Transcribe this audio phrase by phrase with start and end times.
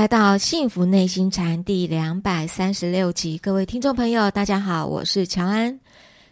[0.00, 5.78] 来到《幸福内心禅》第两百三十六集，各位听众朋友，大家好，我是乔安。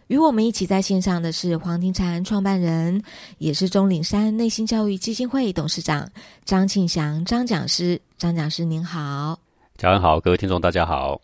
[0.07, 3.03] 与我们一起在线上的是黄庭禅创办人，
[3.37, 6.09] 也是钟岭山内心教育基金会董事长
[6.43, 8.01] 张庆祥张讲师。
[8.17, 9.37] 张讲师您好，
[9.77, 11.21] 乔安好，各位听众大家好。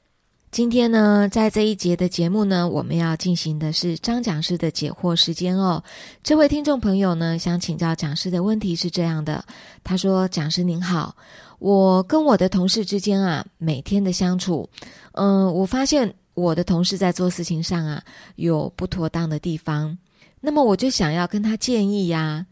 [0.52, 5.84] 今天呢，在这一节的节目呢，我们要进行的是张讲师的解惑时间哦。
[6.24, 9.44] 这位听众朋友呢，想请教讲师的问题是这样的，
[9.84, 11.16] 他说：“讲师您好。”
[11.60, 14.70] 我跟我的同事之间啊，每天的相处，
[15.14, 18.04] 嗯，我发现我的同事在做事情上啊
[18.36, 19.98] 有不妥当的地方，
[20.42, 22.46] 那么我就想要跟他建议呀。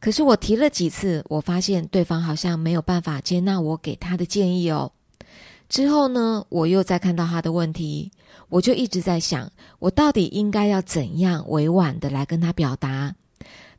[0.00, 4.90] 可是我提了几次，我发现对方好像没有办法接纳我给他的建议哦。
[5.68, 8.10] 之后呢，我又再看到他的问题，
[8.48, 13.14] 我就一直在想，我到底应该要怎样委婉的来跟他表达？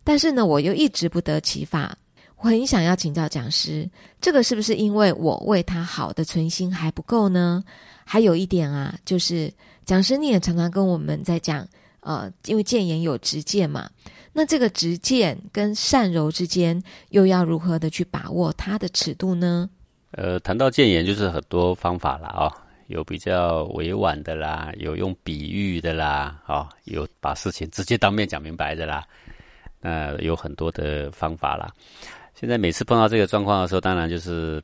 [0.03, 1.97] 但是呢，我又一直不得其法。
[2.41, 3.87] 我很想要请教讲师，
[4.19, 7.63] 这个是不是因为我为他好的存心还不够呢？
[8.03, 9.53] 还有一点啊，就是
[9.85, 11.67] 讲师你也常常跟我们在讲，
[11.99, 13.87] 呃，因为谏言有直谏嘛，
[14.33, 19.69] 那这个直谏跟善柔之间，又要如何的去把握它的尺度呢？
[20.13, 22.51] 呃，谈到谏言，就是很多方法啦，哦，
[22.87, 29.05] 有比较委婉的啦，有用比喻的啦，哦，有把事情直接当面讲明白的啦，
[29.79, 31.71] 那有很多的方法啦。
[32.33, 34.61] 现在每次碰到这个状况的时候，当然就是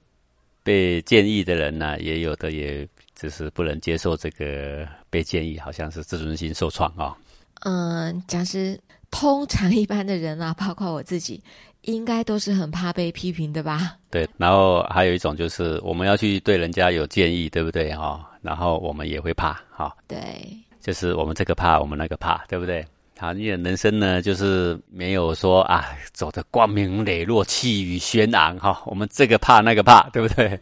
[0.63, 7.15] 被建议的人呢，也有的也只是不能接受这个被建议，好像是自尊心受创啊。
[7.61, 8.79] 嗯，讲师
[9.11, 11.41] 通常一般的人啊， 包括我自己，
[11.81, 13.97] 应该都是很怕被批评的吧？
[14.09, 14.27] 对。
[14.37, 18.29] 然后还有一种就是我们要去对人家有建议，对不对哈？
[18.41, 19.95] 然后我们也会怕哈。
[20.07, 20.17] 对。
[20.79, 22.85] 就是我们这个怕，我们那个怕，对不对？
[23.19, 28.81] 好，你的人生呢，就是没有说啊，走的光明磊落、气宇轩昂哈。
[28.85, 30.59] 我们这个怕那个怕，对不对？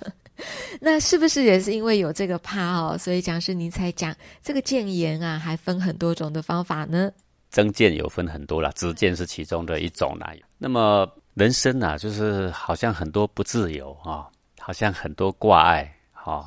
[0.78, 7.10] 那是不是也是因为有这个怕哦，所以讲师您才讲这个谏言啊，还分很多种的方法呢？
[7.48, 10.34] 增谏有分很多啦，直谏是其中的一种啦。
[10.58, 14.28] 那么人生啊，就是好像很多不自由啊，
[14.60, 16.46] 好像很多挂碍哈。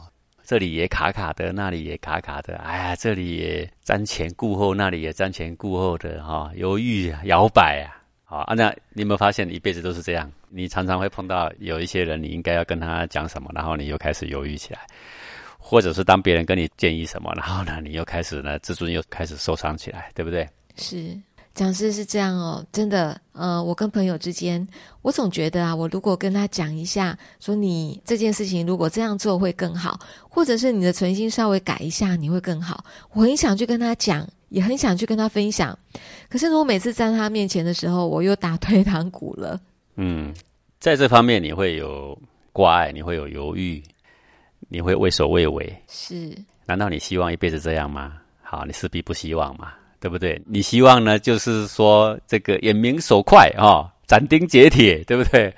[0.50, 10.28] 这里也卡卡的，那里也卡卡的，哎呀，这里也瞻前顾后，那里也瞻前顾后的，哈，犹豫摇摆啊，好啊，那你有没有发现，你一辈子都是这样？
[10.50, 14.80] 你常常会碰到有一些人，你应该要跟他讲什么，然后你又开始犹豫起来，
[15.60, 20.50] 或者是当别人跟你建议什么，然后呢，你又开始呢，自尊又开始受伤起来，对不对？
[20.78, 21.16] 是。
[21.60, 24.66] 讲师是这样哦，真的，呃，我跟朋友之间，
[25.02, 30.00] 我总觉得啊，我如果跟他讲一下，说你这件事情如果这样做会更好，
[30.30, 32.86] 或者是你的存心稍微改一下，你会更好。
[33.12, 35.78] 我很想去跟他讲，也很想去跟他分享，
[36.30, 39.60] 可是我每次在他面前的时候，我又打退堂鼓了。
[39.98, 40.34] 嗯，
[40.80, 42.18] 在这方面你会有
[42.54, 43.84] 挂碍，你会有犹豫，
[44.70, 45.76] 你会畏首畏尾。
[45.90, 46.34] 是？
[46.66, 48.14] 难道你希望一辈子这样吗？
[48.42, 49.74] 好，你势必不希望嘛。
[50.00, 50.42] 对不对？
[50.46, 55.54] 你希望呢，就是说这个眼明手快啊，斩钉截铁，对不对？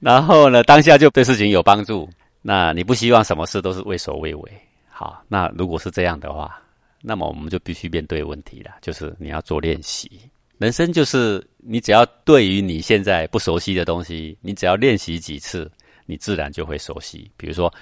[0.00, 2.08] 然后呢，当下就对事情有帮助。
[2.42, 4.52] 那你不希望什么事都是畏首畏尾。
[4.88, 6.60] 好，那如果是这样的话，
[7.00, 10.10] 那么我们就必须面对问题了，就是你要做练习。
[10.58, 15.70] 人生就是你只要对于你现在不熟悉的东西，你只要练习几次，
[16.06, 17.30] 你自然就会熟悉。
[17.36, 17.72] 比如说，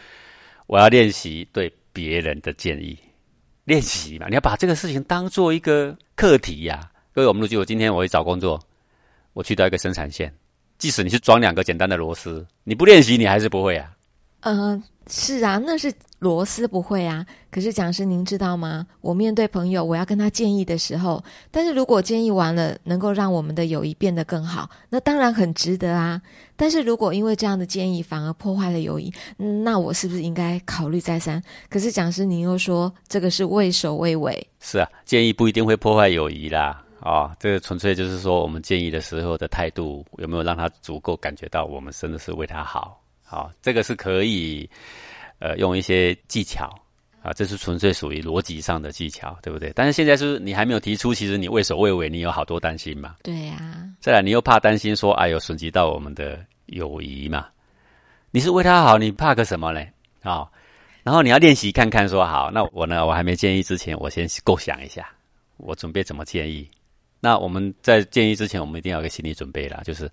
[0.66, 2.96] 我要练习对别人的建议。
[3.64, 6.90] 练习嘛，你要把这个事情当做一个课题呀。
[7.12, 8.60] 各位，我们录记，我今天我去找工作，
[9.34, 10.34] 我去到一个生产线，
[10.78, 13.90] 即使你是装两个简单的螺丝，你不练习，你还是不会啊。
[14.42, 14.82] 嗯。
[15.08, 17.26] 是啊，那是螺丝不会啊。
[17.50, 18.86] 可是讲师，您知道吗？
[19.00, 26.22] 我面对朋友，我要跟他建议的时候，但是如果建议完了能够让我们的友谊变得更好，那当然很值得啊。
[26.54, 31.42] 但是如果因为这样的建议反而破坏了友谊，那我是不是应该考虑再三？
[31.68, 34.47] 可是讲师，您又说这个是畏首畏尾。
[34.60, 36.80] 是啊，建议不一定会破坏友谊啦。
[37.00, 43.02] 啊，这个纯粹就是说，我们建议的时候的态度有没有让他足够感觉到我们真的是为他好。
[43.32, 44.68] 好，这个是可以，
[45.38, 46.68] 呃，用一些技巧
[47.22, 49.72] 啊，这是纯粹属于逻辑上的技巧，对不对？
[49.74, 53.16] 但是现在是你还没有提出，其实你畏首畏尾，你有好多担心嘛？
[53.22, 53.56] 对呀。
[54.00, 57.46] 再来，你又怕担心说，哎呦，损及到我们的友谊嘛？
[58.32, 59.90] 你是为他好，你怕个什么嘞？
[60.20, 60.46] 啊，
[61.02, 65.08] 然后你要练习看看，说好，那我呢，我还没建议之前，我先构想一下，
[65.56, 66.68] 我准备怎么建议。
[67.18, 70.06] 那我们在建议之前，我们一定要有个心理准备啦，就是。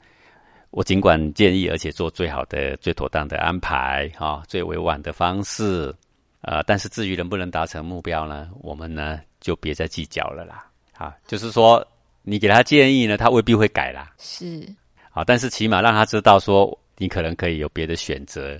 [0.72, 5.94] 我尽管建议，而且做最好的、最妥当的安排，哈，最委婉的方式，
[6.42, 8.50] 呃，但是至于能不能达成目标呢？
[8.62, 11.86] 我们呢就别再计较了啦，啊，就是说
[12.22, 14.68] 你给他建议呢，他未必会改啦，是，
[15.12, 18.56] 啊，但是起码让他知道说你可能可以有别的选择，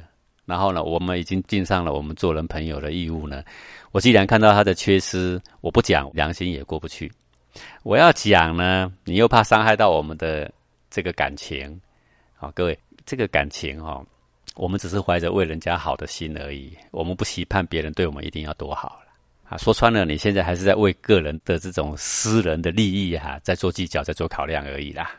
[0.46, 3.44] 然后呢，我们已经尽上了我们做人朋友的义务呢。
[3.92, 7.12] 我既然看到他的缺失，我不讲，良心也过不去。
[7.84, 10.52] 我要讲呢，你又怕伤害到我们的
[10.90, 11.80] 这个感情。
[12.42, 14.02] 好，各位，这个感情哈，
[14.56, 19.10] 我们只是怀着为人家好的心而已，我们不期盼别人对我们一定要多好了。
[19.50, 25.12] 啊，说穿了，你现在还是在为个人的这种私人的利益哈，在做计较，在做考量而已啦。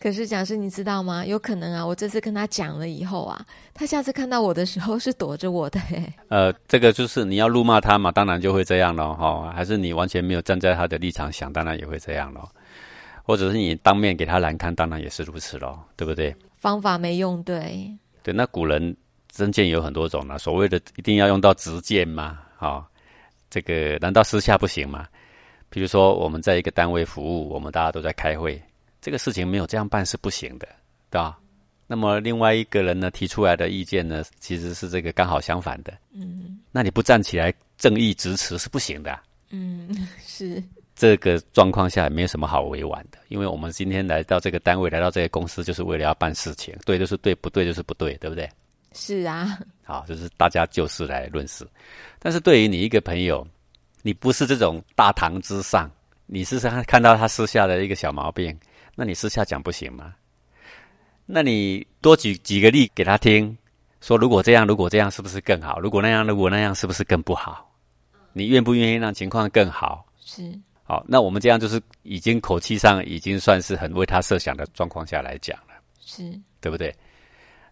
[0.00, 1.24] 可是讲师，你知道吗？
[1.24, 5.80] 有可能啊，我这次跟他讲了以后啊，他下次看到我的时候是躲着我的。
[6.26, 9.14] 呃，这个就是你要怒骂他嘛，当然就会这样咯。
[9.14, 9.52] 哈。
[9.52, 12.50] 还是你完全没有站在他的立场想，当然也会这样咯。
[13.22, 16.34] 或者是你当面给他难堪，当然也是如此咯，对不对？
[16.58, 17.90] 方法没用对。
[18.22, 18.96] 对，那古人
[19.28, 22.40] 真剑有很多种呢，所谓的一定要用到直剑吗？
[22.58, 22.84] 哦，
[23.48, 25.06] 这个难道私下不行吗？
[25.70, 28.60] 比如说我们在一个单位服务，我们大家都在开会。
[29.00, 30.66] 这个事情没有这样办是不行的，
[31.10, 31.38] 对吧？
[31.86, 35.96] 那么另外一个人呢提出来的意见呢，其实是这个刚好相反的。
[36.12, 39.18] 嗯，那你不站起来正义支持是不行的。
[39.50, 39.88] 嗯，
[40.20, 40.62] 是
[40.98, 48.50] 这个状况下没有什么好委婉的，因为我们今天来到这个单位，来到这个公司，就是为了要办事情，对就是对，不对就是不对，对不对？
[48.92, 49.56] 是啊。
[49.84, 51.64] 好，就是大家就事来论事。
[52.18, 53.46] 但是对于你一个朋友，
[54.02, 55.88] 你不是这种大堂之上，
[56.26, 58.58] 你是看看到他私下的一个小毛病。
[58.96, 60.16] 那你私下讲不行吗？
[61.26, 63.56] 那你多举几个例给他听，
[64.00, 65.78] 说如果这样，如果这样，是不是更好？
[65.78, 67.72] 如果那样，如果那样，是不是更不好？
[68.32, 70.04] 你愿不愿意让情况更好？
[70.20, 70.58] 是。
[70.88, 76.32] 好，那我们这样就是已经口气上已经算是很为他设想的状况下来讲了，是
[76.62, 76.94] 对不对？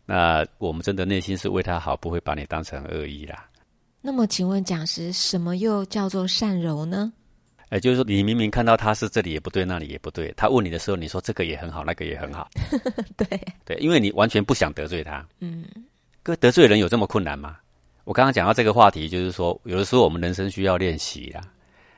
[0.04, 3.48] 那我们真的内心是为他好，不会把你当成恶意啦。
[4.02, 7.10] 那么，请问讲师，什么又叫做善柔呢？
[7.70, 12.46] 哎，就是说，你明明看到他是这里也不对，那里也不对，他问你的时候，你说这个也很好，那个也很好，
[13.16, 13.26] 对
[13.64, 15.26] 对，因为你完全不想得罪他。
[15.40, 15.64] 嗯，
[16.22, 17.56] 哥得罪人有这么困难吗？
[18.04, 21.40] 我刚刚讲到这个话题，就是说，有的时候我们人生需要练习啦。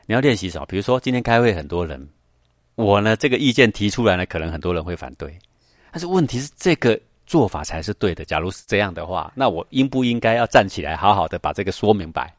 [0.08, 0.64] 你要练习什么？
[0.64, 2.08] 比如说，今天开会很多人，
[2.76, 5.38] 我呢这个意见提出来呢，可能很多人会反对，
[5.92, 8.24] 但是问题是这个做法才是对的。
[8.24, 12.34] 假如是这样的话，那我应不应该要站起来，好好的把这个说明白？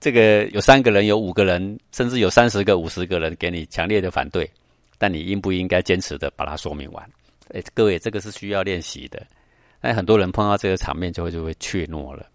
[0.00, 4.50] 这个有三个人，有五个人，甚至有三十个、五十个人给你强烈的反对，
[4.98, 7.08] 但你应不应该坚持的把它说明完？
[7.54, 9.24] 哎，各位，这个是需要练习的。
[9.80, 12.26] 那很多人碰到这个场面就会就会怯懦了。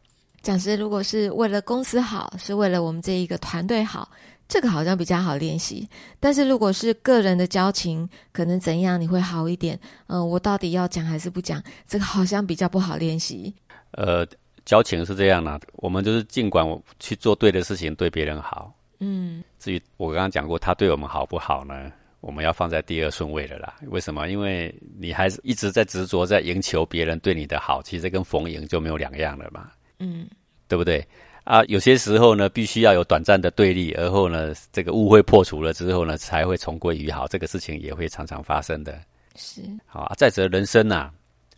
[0.41, 4.09] 讲师，如果是为了公司好，是为了我们这一个团队好，
[4.51, 5.88] 这个好像比较好练习。
[6.19, 9.80] 但是如果是个人的交情，可能怎样你会好一点？
[10.07, 11.63] 嗯，我到底要讲还是不讲？
[11.88, 13.53] 这个好像比较不好练习。
[13.92, 14.27] 呃。
[14.63, 18.71] 交情是这样的，我们就是尽管我去做对的事情，对别人好。
[19.00, 21.92] 嗯，至于我刚刚讲过，他对我们好不好呢？
[22.19, 23.74] 我们要放在第二顺位的啦。
[23.88, 24.30] 为什么？
[24.30, 29.71] 因为你还是一直在执着在赢求别人对你的好，其实跟逢迎就没有两样了嘛。
[29.97, 30.27] 嗯，
[30.68, 31.06] 对不对？
[31.44, 37.28] 啊，有些时候呢，必须要有短暂的对立，而后呢，这个误会破除了之后呢，才会重归于好。
[37.28, 38.98] 这个事情也会常常发生的。
[39.36, 41.10] 是，好，啊再者人生呐，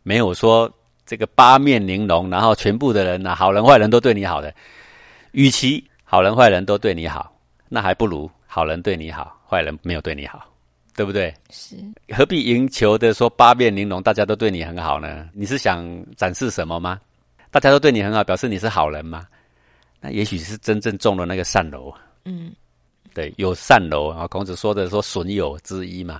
[0.03, 0.71] 没有说。
[1.05, 4.55] 这个八面玲珑，然后全部的人呐，好人坏人都对你好的。
[5.33, 7.29] 与其好人坏人都对你好，
[7.67, 10.45] 那还不如好人对你好，坏人没有对你好，
[10.95, 11.31] 对不对？
[11.49, 11.75] 是
[12.15, 15.27] 何必赢球的说八面玲珑，大家都对你很好呢？
[15.33, 15.85] 你是想
[16.15, 16.97] 展示什么吗？
[17.51, 19.27] 大家都对你很好，表示你是好人吗？
[20.03, 21.93] 那也许是真正中了那个善楼。
[22.25, 22.51] 嗯，
[23.13, 24.27] 对，有善楼啊。
[24.27, 26.19] 孔子说的说损友之一嘛。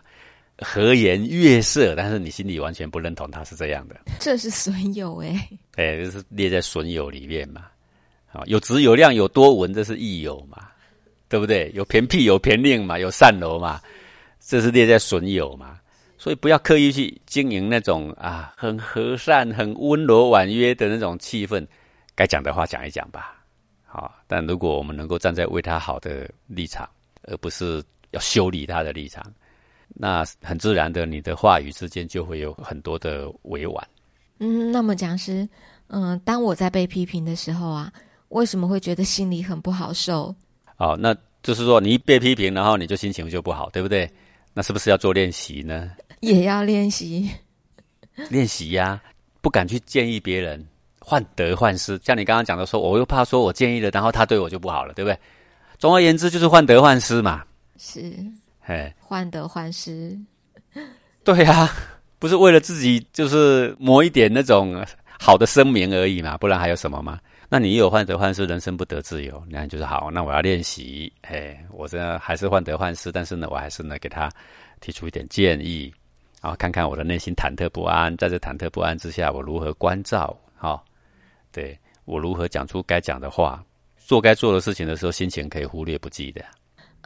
[0.60, 3.96] 和颜悦色，但是你心里完全不认同他是这样的。
[4.20, 7.66] 这是损友哎，哎，就是列在损友里面嘛。
[8.32, 10.70] 啊，有质有量有多闻，这是益友嘛，
[11.28, 11.72] 对不对？
[11.74, 13.82] 有偏僻有偏令嘛，有善楼嘛，
[14.40, 15.80] 这是列在损友嘛。
[16.20, 21.66] 所以不要刻意去经营那种啊很和善、很温柔婉约的那种气氛，
[22.16, 23.43] 该讲的话讲一讲吧。
[23.94, 26.90] 好，但如果我们能够站在为他好的立场，
[27.28, 29.24] 而不是要修理他的立场。
[29.90, 33.88] 那很自然的，你的话语之间就会有很多的委婉。
[34.40, 35.48] 嗯，那么讲师，
[35.90, 37.94] 嗯，当我在被批评的时候啊，
[38.30, 40.34] 为什么会觉得心里很不好受？
[40.78, 44.10] 哦，那就是说你一被批评，然后你就心情就不好，对不对？
[44.56, 45.92] 那是不是要做练习呢？
[46.22, 47.30] 也要练习，
[48.32, 49.00] 练习呀，
[49.40, 50.68] 不敢去建议别人，
[51.06, 52.00] 患得患失。
[52.04, 55.20] 像你刚刚讲的说，我又怕说我建议了，然后他对我就不好了，对不对？
[55.78, 57.44] 总而言之，就是患得患失嘛。
[57.78, 58.14] 是。
[58.66, 60.18] 哎，患得患失，
[61.26, 61.70] 对呀，
[62.18, 64.82] 不是为了自己，就是磨一点那种
[65.20, 67.20] 好的声明而已嘛，不然还有什么吗？
[67.50, 70.10] 那你有患得患失，人生不得自由，那就是好。
[70.10, 74.32] 那我要练习，哎，我这还是患得患失，但是呢，我还是呢给他
[74.80, 75.94] 提出一点建议，
[76.42, 80.34] 然后看看我的内心忐忑不安，在这忐忑不安之下，我如何关照？
[80.56, 80.82] 好，
[81.54, 83.64] 对，我如何讲出该讲的话，
[83.96, 86.44] 做该做的事情的时候，心情可以忽略不计的。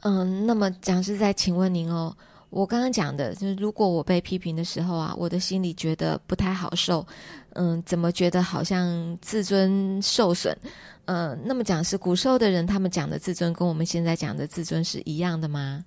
[0.04, 2.16] 嗯，那么讲师在请问您哦，
[2.50, 7.06] 我刚刚讲的就是，如果我被批评的时候啊，我的心里觉得不太好受，
[7.54, 10.58] 嗯，怎么觉得好像自尊受损？
[11.06, 15.84] 嗯，那么讲是古时候的人，他们讲的自尊跟我们现在讲的自尊是一样的吗？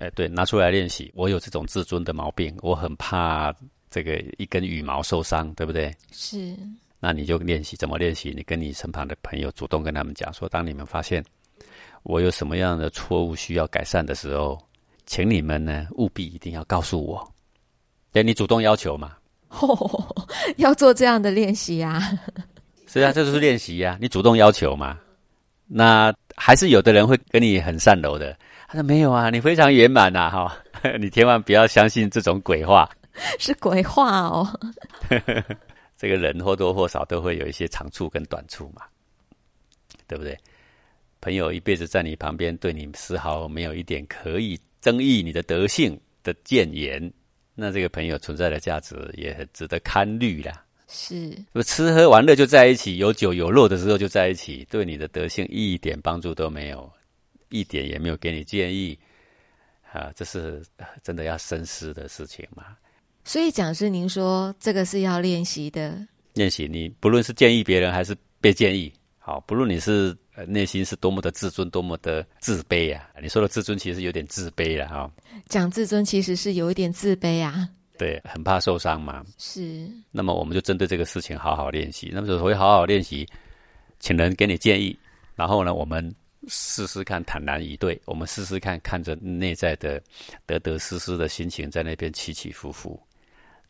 [0.00, 1.12] 哎，对，拿出来练习。
[1.14, 3.54] 我有这种自尊的毛病，我很怕
[3.90, 5.94] 这个一根羽毛受伤，对不对？
[6.10, 6.56] 是。
[7.04, 8.32] 那你就练习怎么练习？
[8.36, 11.20] 你跟你身旁的朋友主动跟他们讲说，当你们发现
[12.04, 14.56] 我有什么样的错误需要改善的时候，
[15.04, 17.28] 请你们呢务必一定要告诉我。
[18.12, 19.16] 对，你主动要求嘛。
[20.58, 22.00] 要做这样的练习啊。
[22.86, 23.98] 是啊，这就是练习呀。
[24.00, 24.96] 你主动要求嘛。
[25.66, 28.38] 那还是有的人会跟你很善柔的。
[28.68, 30.56] 他说没有啊，你非常圆满呐，哈，
[31.00, 32.88] 你千万不要相信这种鬼话。
[33.40, 34.46] 是鬼话哦。
[36.02, 38.82] 这个人或多或少都会有一些长处跟短处嘛，
[40.08, 40.36] 对不对？
[41.20, 47.00] 朋友一辈子在你旁边，对你丝毫没有一点可以争议你的德性的谏言，
[47.54, 50.64] 那这个朋友存在的价值也很值得堪虑啦。
[50.88, 56.92] 是，不吃喝玩乐就在一起，有酒有肉的时候就在一起，对你的德性一点帮助都没有，
[57.50, 58.98] 一点也没有给你建议，
[59.92, 60.60] 啊，这是
[61.04, 62.76] 真的要深思的事情嘛。
[63.24, 65.98] 所以讲师，您说这个是要练习的。
[66.34, 70.16] 练习，你不论是建议别人还是被建议，好，不论你是
[70.48, 73.06] 内心是多么的自尊，多么的自卑啊！
[73.22, 75.10] 你说的自尊其实有点自卑了哈。
[75.46, 77.68] 讲自尊其实是有一点自卑啊。
[77.98, 79.24] 对，很怕受伤嘛。
[79.38, 79.88] 是。
[80.10, 82.10] 那么我们就针对这个事情好好练习。
[82.12, 83.28] 那么所谓好好练习，
[84.00, 84.98] 请人给你建议，
[85.36, 86.12] 然后呢，我们
[86.48, 90.02] 试试看坦然以对，我们试试看看着内在的
[90.46, 92.98] 得得失失的心情在那边起起伏伏。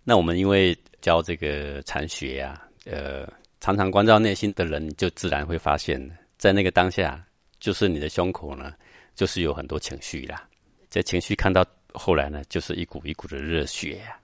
[0.05, 3.27] 那我们因为教这个禅学呀，呃，
[3.61, 6.01] 常常关照内心的人，就自然会发现，
[6.39, 7.25] 在那个当下，
[7.61, 8.75] 就是你的胸口呢，
[9.15, 10.49] 就是有很多情绪啦。
[10.91, 14.19] 这情绪看到后来呢，就是一股一股的热血呀，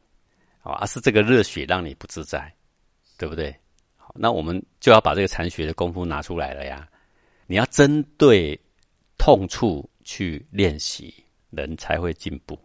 [0.63, 2.53] 啊，而是这个热血让你不自在，
[3.17, 3.55] 对不对？
[3.97, 6.89] 好，那我们就要把这个禅学的功夫拿出来了呀。
[7.47, 8.59] 你要针对
[9.17, 11.15] 痛处去练习，
[11.51, 12.59] 人才会进步。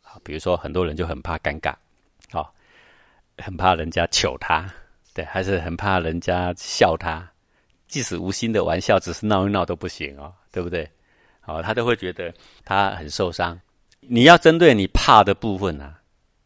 [0.00, 1.74] 好，比如说很多人就很怕尴尬。
[3.38, 4.68] 好，很怕人家糗他，
[5.14, 7.26] 对，还是很怕人家笑他，
[7.88, 10.88] 即使无心的玩笑，只是闹一闹都不行哦，对不对？
[11.44, 12.32] 哦，他都会觉得
[12.64, 13.58] 他很受伤。
[14.00, 15.98] 你要针对你怕的部分啊，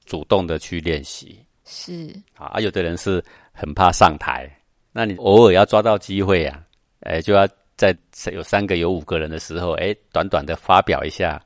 [0.04, 1.44] 主动的去练习。
[1.64, 4.50] 是啊，有的人是很怕上台，
[4.92, 6.62] 那你偶尔要抓到机会啊，
[7.00, 7.97] 哎，就要在
[8.32, 11.40] 有三个、有五个人的时候，哎，短短的发表一下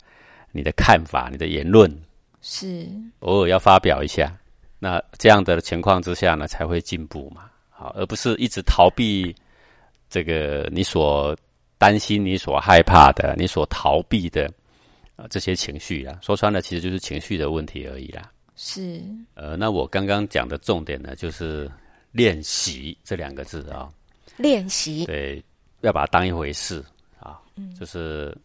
[0.50, 1.90] 你的看法、你的言论。
[2.40, 2.88] 是
[3.20, 4.34] 偶尔要发表一下，
[4.84, 7.50] 那这样的情况之下呢，才会进步嘛。
[7.70, 9.34] 好，而不是一直逃避
[10.10, 11.34] 这个你所
[11.78, 14.46] 担心、你所害怕的、你所逃避的
[15.16, 16.18] 啊这些情绪啊。
[16.20, 18.30] 说穿了，其实就是情绪的问题而已啦。
[18.56, 19.00] 是
[19.32, 21.70] 呃，那我刚刚讲的重点呢，就是
[22.12, 23.88] 练习这两个字啊。
[24.36, 25.42] 练习对，
[25.80, 26.84] 要把它当一回事
[27.18, 27.40] 啊。
[27.56, 28.36] 嗯，就是。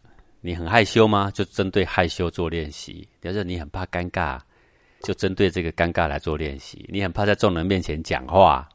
[0.42, 1.30] 你很害羞吗？
[1.32, 3.06] 就针对害羞做练习。
[3.20, 4.40] 比如说你很怕尴尬，
[5.02, 6.84] 就针对这个尴尬来做练习。
[6.88, 8.68] 你很怕在众人面前讲话，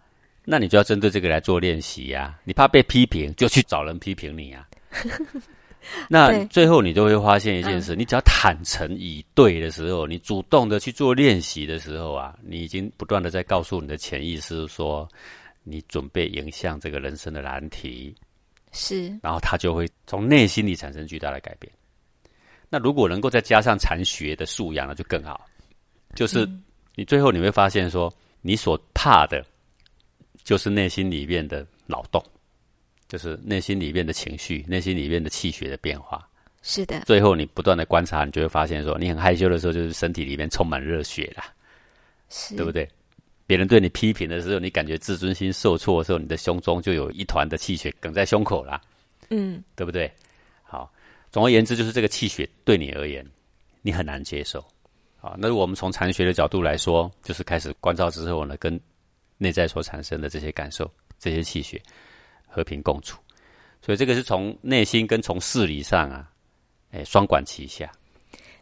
[0.44, 2.40] 那你就要针对这个来做练习呀。
[2.44, 4.68] 你怕被批评，就去找人批评你啊。
[6.10, 15.08] 那最后你就会发现一件事：你只要坦诚以对的时候，你主动的去做练习的时候啊，你已经不断的在告诉你的潜意识说，
[15.64, 18.16] 你准备迎向这个人生的难题。
[18.72, 21.72] 是，然后他就会从内心里产生巨大的改变。
[22.68, 25.46] 那如果能够再加上禅学的素养，那就更好。
[26.14, 26.48] 就是
[26.96, 29.44] 你最后你会发现，说你所怕的，
[30.44, 32.24] 就是内心里面的脑洞，
[33.08, 36.28] 就是内心里面的情绪，内心里面的气血的变化。
[36.62, 37.02] 是的。
[37.06, 41.46] 最后你不断的观察，你就会发现，说你很害羞的时候，就是身体里面充满热血啦，
[42.30, 42.88] 是对不对？
[43.48, 48.82] 别人对你批评的时候，你感觉自尊心受挫的时候，你的胸中就有一团的气血梗在胸口啦，
[49.30, 50.12] 嗯，对不对？
[50.64, 50.92] 好，
[51.32, 53.24] 总而言之，就是这个气血对你而言，
[53.84, 54.66] 你很难接受。
[55.26, 58.80] 好，那我们从禅学的角度来说，就是开始关照之后呢，跟
[59.40, 61.82] 内在所产生的这些感受、这些气血
[62.48, 63.20] 和平共处。
[63.82, 66.30] 所以这个是从内心跟从事理上啊，
[66.92, 67.92] 哎，双管齐下。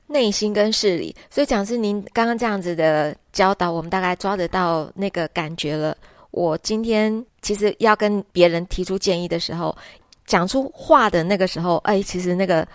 [0.08, 5.94] 内心跟事理，所以讲是您刚刚这样子的教导，我们大概抓得到那个感觉了。
[6.32, 9.78] 我今天其实要跟别人提出建议的时候，
[10.26, 12.66] 讲出话的那个时候，哎，其实那个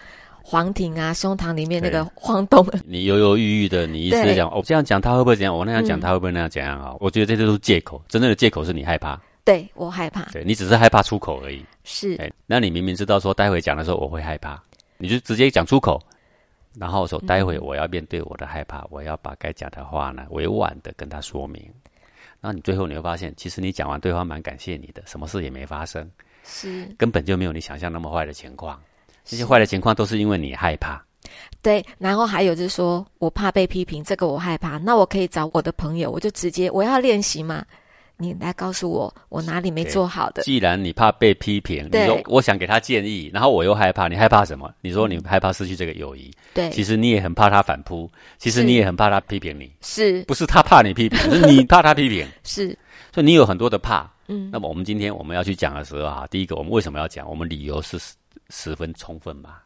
[0.50, 5.54] 黄庭啊，胸膛里面那个晃动，你犹犹豫豫的，你一直讲，我这样讲他会不会怎样？
[5.54, 6.96] 我那样讲他会不会那样怎样啊？
[7.00, 9.20] 我觉得这些都是借口，真正的借口是你害怕。
[9.44, 11.62] 对我害怕，对你只是害怕出口而已。
[11.84, 14.58] 是，哎，那你明明知道说待会讲的时候我会害怕，
[14.96, 16.00] 你就直接讲出口，
[16.78, 21.62] 然后说待会我要面对我的害怕，我要把该讲的话呢委婉的跟他说明。
[22.40, 26.10] 那你最后你会发现，其实你讲完，对方蛮感谢你的，什么事也没发生，
[26.42, 28.80] 是根本就没有你想象那么坏的情况。
[29.28, 31.04] 这些坏的情况都是因为你害怕。
[31.60, 37.62] 对，然后还有就是说我怕被批评，这个我害怕，那我可以找我的朋友，我就直接我要练习嘛。
[38.20, 40.42] 你来告诉我，我哪里没做好的？
[40.42, 44.72] 既然你怕被批评，你说我想给他建议，然后我又害怕，你害怕什么？
[44.80, 52.26] 你说你害怕失去这个友谊，对，其实你也很怕他反扑，其实你也很怕他批评你，是不是他怕你批评， 是你怕他批评？
[52.42, 52.76] 是，
[53.14, 54.10] 所以你有很多的怕。
[54.26, 57.28] 嗯，那么我们今天我们要去讲的时候啊，第一个我们为什么要讲？
[57.28, 57.98] 我们理由是
[58.50, 59.58] 十分充分嘛。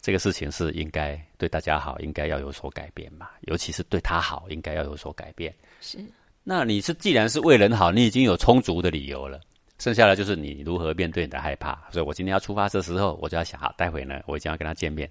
[0.00, 5.54] 这个事情是应该对大家好，应该要有所改变嘛，尤其是对他好，应该要有所改变。
[5.80, 5.98] 是。
[6.42, 9.40] 那你是既然是为人好，你已经有充足的理由了，
[9.78, 11.80] 剩下的就是你如何面对你的害怕。
[11.92, 15.08] 所以我今天要出发的时候，我就要想，好，待会呢，我一定要跟他见面。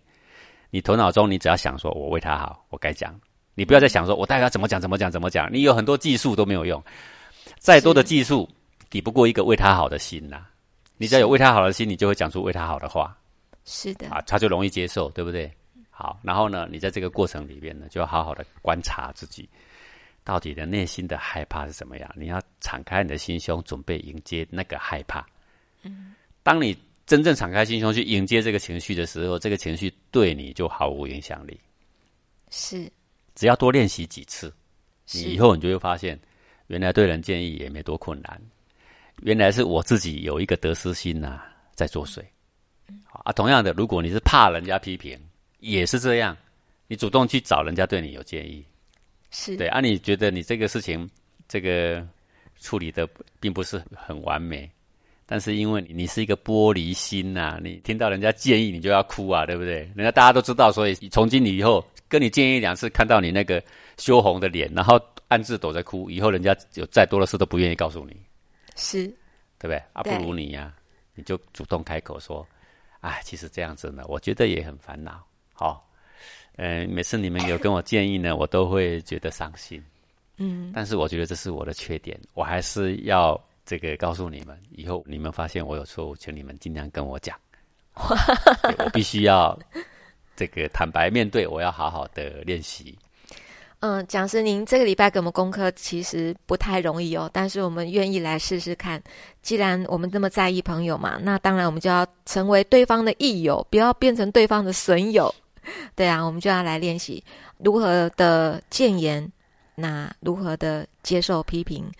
[0.69, 3.17] 你头脑中你只要想说，我为他好，我该讲。
[3.55, 5.49] 你不要再想说，我待会要怎么讲，怎么讲，怎么讲。
[5.49, 6.83] 你有很多技术都没有用，
[7.59, 8.49] 再多的技术
[8.89, 10.45] 抵不过一个为他好的心呐。
[11.01, 13.17] 你只要有为他好的心，你就会讲出为他好的话。
[13.65, 15.51] 是的啊，他就容易接受，对不对？
[15.89, 19.49] 好，然后呢，你在这个过程里边呢，就要好好的观察自己。
[20.23, 22.11] 到底的内心的害怕是怎么样？
[22.15, 25.25] 你要敞开你的心胸，准备迎接那个害怕。
[25.81, 26.77] 嗯，当你
[27.07, 31.59] 真正敞开心胸去迎接这个情绪的时候，这个情绪对你就毫无影响力。
[32.51, 32.87] 是，
[33.33, 34.53] 只要多练习几次，
[35.13, 36.19] 你以后你就会发现，
[36.67, 38.39] 原来对人建议也没多困难。
[39.21, 41.39] 原来是我自己有一个得失心呐，
[41.75, 42.21] 在作祟。
[43.23, 45.17] 啊，同样的，如果你是怕人家批评，
[45.59, 46.35] 也是这样，
[46.87, 48.65] 你主动去找人家对你有建议。
[49.29, 51.09] 是对啊，你觉得你这个事情，
[51.47, 52.05] 这个
[52.59, 53.07] 处理的
[53.39, 54.69] 并不是很完美，
[55.25, 59.89] 但是因为你是一个玻璃心呐，你听到人家建议你就要哭啊，对不对？
[59.95, 63.63] 人家大家都知道，所以从今以后跟你建议两次，看到你那个
[63.97, 68.17] 羞红的脸，然后暗自躲在哭，以后人家有再多的事都不愿意告诉你，
[68.75, 69.07] 是，
[69.59, 69.77] 对不对？
[69.93, 70.73] 啊，不如你呀，
[71.15, 72.47] 你就主动开口说，
[73.01, 75.87] 哎，其实这样子呢，我觉得也很烦恼，好。
[76.57, 79.81] 嗯，每次你们有跟我建议呢，我都会觉得伤心。
[80.35, 87.39] 嗯，但是我觉得这是我的缺点，我还是要这个告诉你们，以后你们发现我有错误，请你们尽量跟我讲。
[87.95, 89.57] 我必须要
[90.35, 92.99] 这个坦白面对，我要好好的练习。
[93.81, 99.01] 嗯，讲师，您这个礼拜给我们功课其实不太容易哦，但是我们愿意来试试看。
[99.41, 105.33] 既然我们这么在意朋友嘛，那当然我们就要成为对方的益友，不要变成对方的损友。
[105.95, 107.23] 对啊，我们就要来练习
[107.57, 109.27] 如何的谏言，
[109.73, 111.91] 那如何的接受批评，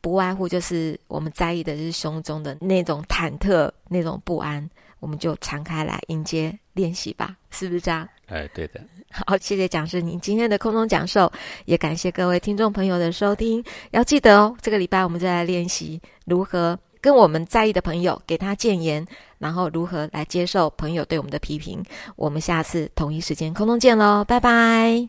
[0.00, 8.08] 不外乎就是我们在意的是胸中的那种忐忑、那种不安，我们就敞开来迎接练习吧，是不是这样？
[8.26, 8.80] 哎，对的。
[9.10, 11.30] 好，谢谢讲师您今天的空中讲授，
[11.66, 13.62] 也感谢各位听众朋友的收听。
[13.90, 16.78] 要记得哦，这个礼拜我们就来练习如何。
[17.02, 19.06] 跟我们在意的朋友给他谏言，
[19.38, 21.82] 然后如何来接受朋友对我们的批评。
[22.14, 25.08] 我们下次同一时间空中见喽，拜拜。